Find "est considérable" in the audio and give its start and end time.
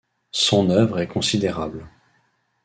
0.99-1.87